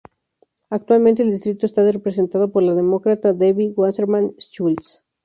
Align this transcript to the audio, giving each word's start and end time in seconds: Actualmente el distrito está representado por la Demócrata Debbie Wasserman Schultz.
Actualmente 0.71 1.21
el 1.21 1.29
distrito 1.29 1.67
está 1.67 1.83
representado 1.91 2.51
por 2.51 2.63
la 2.63 2.73
Demócrata 2.73 3.33
Debbie 3.33 3.75
Wasserman 3.77 4.33
Schultz. 4.39 5.03